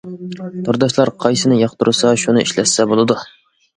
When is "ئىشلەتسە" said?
2.47-2.87